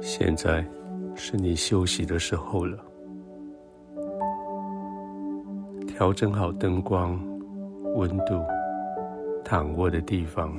[0.00, 0.64] 现在
[1.14, 2.78] 是你休息的时候了。
[5.86, 7.20] 调整好灯光、
[7.96, 8.40] 温度，
[9.44, 10.56] 躺卧的地方，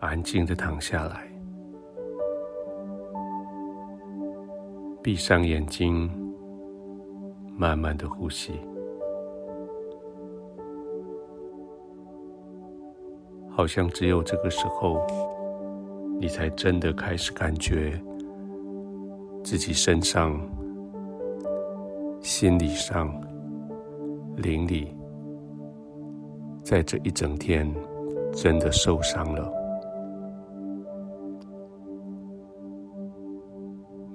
[0.00, 1.28] 安静的躺下来，
[5.02, 6.10] 闭上眼睛，
[7.54, 8.52] 慢慢的呼吸，
[13.50, 15.06] 好像只有这个时候，
[16.20, 17.92] 你才真的开始感觉
[19.44, 20.38] 自己身上、
[22.20, 23.12] 心理上。
[24.36, 24.86] 灵里，
[26.62, 27.68] 在这一整天，
[28.32, 29.52] 真的受伤了。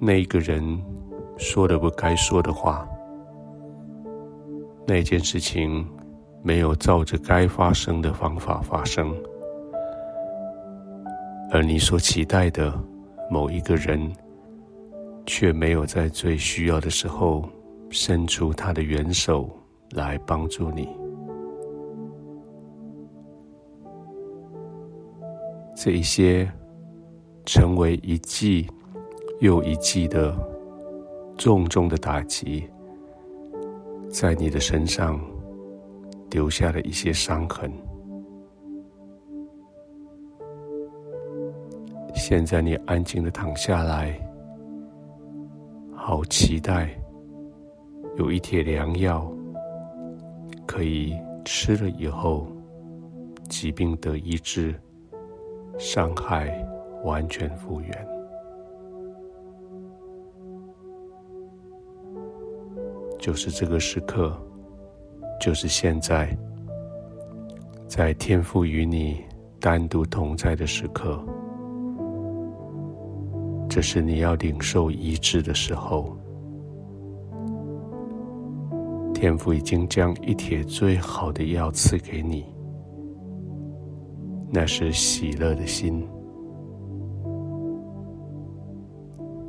[0.00, 0.82] 那个人
[1.36, 2.88] 说了不该说的话，
[4.86, 5.86] 那件事情
[6.42, 9.14] 没有照着该发生的方法发生，
[11.50, 12.72] 而你所期待的
[13.30, 14.12] 某一个人，
[15.26, 17.48] 却没有在最需要的时候
[17.90, 19.50] 伸出他的援手。
[19.94, 20.88] 来帮助你。
[25.76, 26.50] 这一些
[27.44, 28.66] 成为一季
[29.40, 30.36] 又一季的
[31.36, 32.68] 重重的打击，
[34.08, 35.20] 在你的身上
[36.30, 37.70] 留下了一些伤痕。
[42.26, 44.18] 现在你安静的躺下来，
[45.94, 46.88] 好期待
[48.16, 49.30] 有一帖良药。
[50.66, 51.14] 可以
[51.44, 52.46] 吃了以后，
[53.50, 54.74] 疾病得医治，
[55.78, 56.66] 伤害
[57.04, 58.08] 完全复原。
[63.18, 64.34] 就是这个时刻，
[65.38, 66.34] 就是现在，
[67.86, 69.22] 在天父与你
[69.60, 71.22] 单独同在的时刻，
[73.74, 76.16] 这是你要领受医治的时候。
[79.12, 82.44] 天父已经将一帖最好的药赐给你，
[84.48, 86.06] 那是喜乐的心。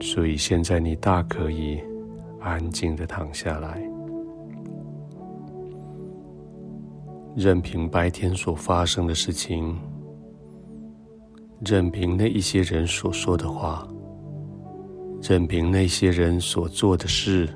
[0.00, 1.80] 所以现在你大可以
[2.38, 3.82] 安静的躺下来，
[7.34, 9.76] 任凭白天所发生的事情，
[11.66, 13.84] 任凭那一些人所说的话，
[15.22, 17.48] 任凭那些人所做的事，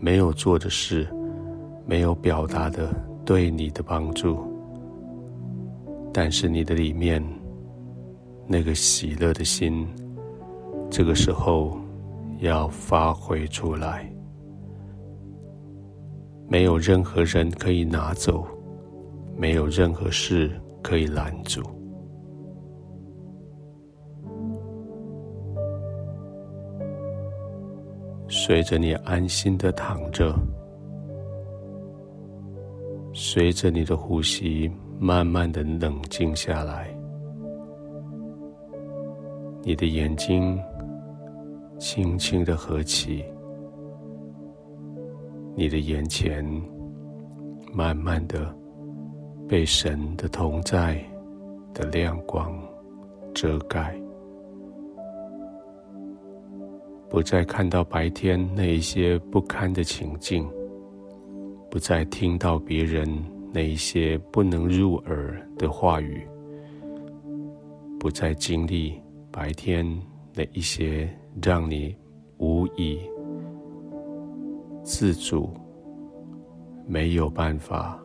[0.00, 1.06] 没有做的事。
[1.86, 2.94] 没有表达的
[3.24, 4.38] 对你的帮助，
[6.12, 7.20] 但是你的里面
[8.46, 9.88] 那个喜乐的心，
[10.88, 11.76] 这个时候
[12.38, 14.08] 要发挥出来。
[16.48, 18.46] 没有任何人可以拿走，
[19.36, 20.48] 没有任何事
[20.82, 21.60] 可以拦住。
[28.32, 30.32] 随着你安心的躺着。
[33.12, 34.70] 随着你的呼吸，
[35.00, 36.88] 慢慢的冷静下来，
[39.62, 40.56] 你的眼睛
[41.76, 43.24] 轻轻的合起，
[45.56, 46.44] 你的眼前
[47.72, 48.54] 慢慢的
[49.48, 51.04] 被神的同在
[51.74, 52.56] 的亮光
[53.34, 54.00] 遮盖，
[57.10, 60.48] 不再看到白天那一些不堪的情境。
[61.68, 63.06] 不再听到别人
[63.52, 66.26] 那一些不能入耳的话语，
[67.98, 69.00] 不再经历
[69.30, 69.86] 白天
[70.34, 71.08] 那一些
[71.42, 71.94] 让你
[72.38, 72.98] 无以
[74.82, 75.50] 自主、
[76.88, 77.96] 没有办法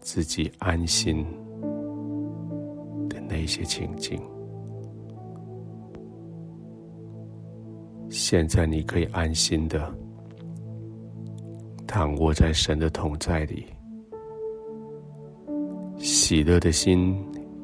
[0.00, 1.24] 自己安心
[3.08, 4.20] 的那些情境。
[8.16, 9.92] 现在你可以安心的。
[11.84, 13.66] 躺卧在神的同在里，
[15.98, 17.16] 喜乐的心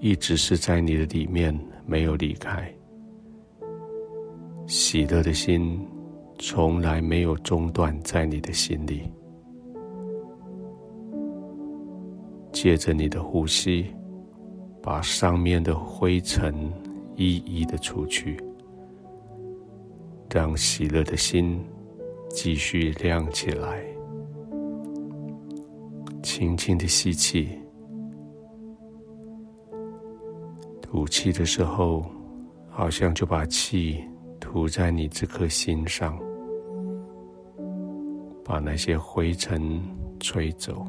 [0.00, 1.54] 一直是在你的里面，
[1.84, 2.66] 没有离开。
[4.66, 5.86] 喜乐的心
[6.38, 9.02] 从来没有中断在你的心里。
[12.52, 13.84] 借着你的呼吸，
[14.82, 16.72] 把上面的灰尘
[17.16, 18.38] 一一的除去，
[20.30, 21.64] 让喜乐的心
[22.30, 23.82] 继续亮起来。
[26.22, 27.58] 轻轻的吸气，
[30.82, 32.04] 吐气的时候，
[32.68, 34.04] 好像就把气
[34.38, 36.18] 吐在你这颗心上，
[38.44, 39.80] 把那些灰尘
[40.20, 40.86] 吹走。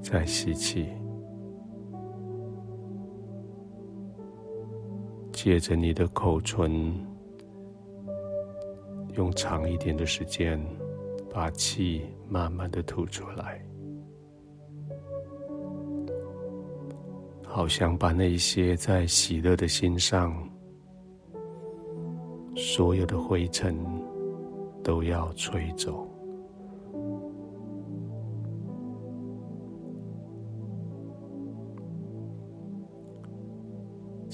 [0.00, 0.88] 再吸气，
[5.44, 6.72] 借着你的口唇，
[9.12, 10.58] 用长一点的时间，
[11.30, 13.62] 把气慢慢的吐出来，
[17.44, 20.34] 好像把那些在喜乐的心上
[22.56, 23.76] 所有的灰尘
[24.82, 26.08] 都要吹走。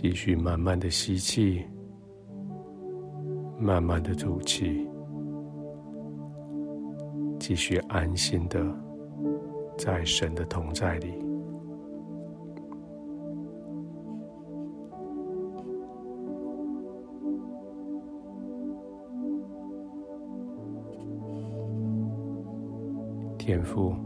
[0.00, 1.60] 继续慢慢的吸气，
[3.58, 4.88] 慢慢的吐气，
[7.40, 8.64] 继续安心的
[9.76, 11.12] 在神的同在里。
[23.36, 23.96] 天父，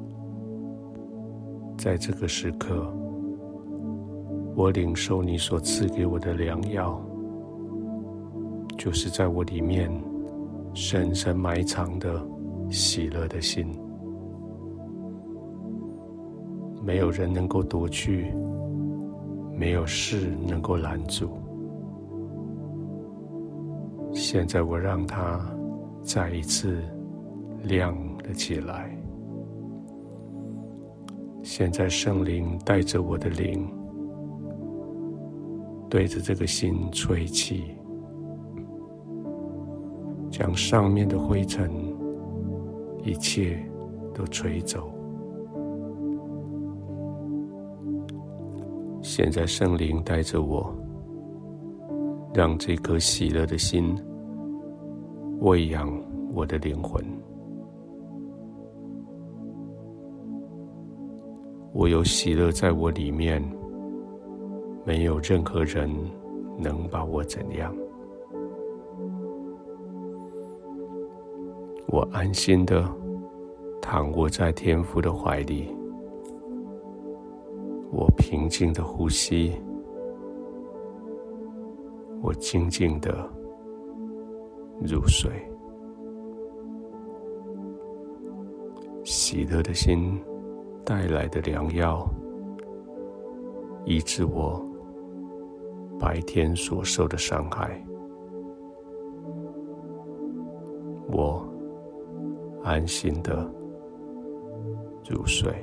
[1.77, 2.91] 在这个时刻。
[4.54, 7.00] 我领受你所赐给我的良药，
[8.76, 9.90] 就是在我里面
[10.75, 12.22] 深深埋藏的
[12.70, 13.66] 喜乐的心，
[16.82, 18.32] 没有人能够夺去，
[19.56, 21.31] 没有事能够拦阻。
[24.12, 25.40] 现在我让它
[26.02, 26.82] 再一次
[27.62, 28.94] 亮了起来。
[31.43, 33.66] 现在圣灵带着我的灵。
[35.93, 37.65] 对着这个心吹气，
[40.31, 41.71] 将上面的灰尘
[43.05, 43.62] 一切
[44.15, 44.91] 都吹走。
[49.03, 50.75] 现在圣灵带着我，
[52.33, 53.94] 让这颗喜乐的心
[55.41, 55.93] 喂养
[56.33, 57.05] 我的灵魂。
[61.75, 63.62] 我有喜乐在我里面。
[64.84, 65.88] 没有任何人
[66.58, 67.75] 能把我怎样。
[71.87, 72.84] 我安心的
[73.81, 75.69] 躺卧在天父的怀里，
[77.93, 79.52] 我平静的呼吸，
[82.23, 83.29] 我静静的
[84.81, 85.31] 入睡，
[89.05, 90.19] 喜乐的心
[90.84, 92.08] 带来的良药，
[93.84, 94.71] 医治我。
[96.02, 97.81] 白天所受的伤害，
[101.08, 101.49] 我
[102.64, 103.49] 安心的
[105.08, 105.54] 入睡。